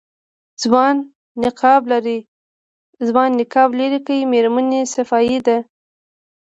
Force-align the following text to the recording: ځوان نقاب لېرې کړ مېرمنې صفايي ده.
ځوان 0.63 0.95
نقاب 1.43 1.81
لېرې 3.79 3.99
کړ 4.07 4.19
مېرمنې 4.31 4.81
صفايي 4.93 5.39
ده. 5.47 5.57